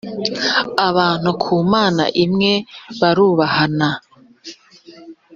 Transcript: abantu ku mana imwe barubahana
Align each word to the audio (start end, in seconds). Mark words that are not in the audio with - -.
abantu 0.87 1.29
ku 1.43 1.55
mana 1.73 2.03
imwe 2.23 2.53
barubahana 2.99 3.89